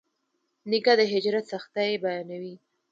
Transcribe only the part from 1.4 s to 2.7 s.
سختۍ بیانوي.